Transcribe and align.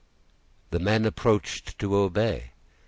The 0.71 0.79
men 0.79 1.05
approached 1.05 1.77
to 1.77 1.95
obey. 1.95 2.53